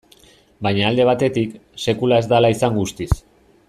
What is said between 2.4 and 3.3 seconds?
hala izan guztiz.